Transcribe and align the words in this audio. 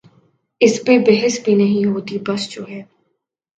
اس 0.61 0.79
پہ 0.85 0.97
بحث 0.99 1.39
بھی 1.45 1.55
نہیں 1.55 1.85
ہوتی 1.85 2.17
بس 2.27 2.49
جو 2.49 2.67
ہے۔ 2.69 2.81